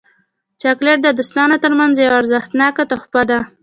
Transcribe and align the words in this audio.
چاکلېټ 0.61 0.99
د 1.03 1.07
دوستانو 1.17 1.55
ترمنځ 1.63 1.93
یو 1.97 2.15
ارزښتناک 2.19 2.75
تحفه 2.91 3.21
ده. 3.29 3.39